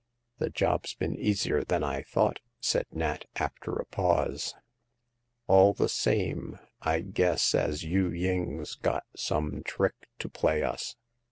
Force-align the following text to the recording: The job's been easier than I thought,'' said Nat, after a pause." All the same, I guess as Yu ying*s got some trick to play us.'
The 0.39 0.49
job's 0.49 0.95
been 0.95 1.15
easier 1.15 1.63
than 1.63 1.83
I 1.83 2.01
thought,'' 2.01 2.39
said 2.59 2.87
Nat, 2.91 3.25
after 3.35 3.73
a 3.75 3.85
pause." 3.85 4.55
All 5.47 5.73
the 5.73 5.87
same, 5.87 6.57
I 6.81 7.01
guess 7.01 7.53
as 7.53 7.83
Yu 7.83 8.09
ying*s 8.09 8.73
got 8.73 9.05
some 9.15 9.61
trick 9.63 10.07
to 10.17 10.27
play 10.27 10.63
us.' 10.63 10.95